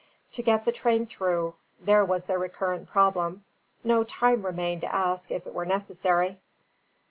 [0.33, 3.45] To get the train through: there was the recurrent problem;
[3.83, 6.39] no time remained to ask if it were necessary.